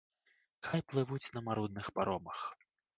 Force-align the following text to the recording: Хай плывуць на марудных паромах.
Хай 0.69 0.81
плывуць 0.89 1.31
на 1.37 1.45
марудных 1.51 1.95
паромах. 2.01 2.39